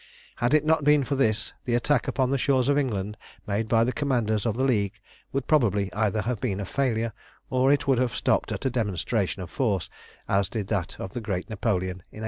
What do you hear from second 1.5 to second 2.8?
the attack upon the shores of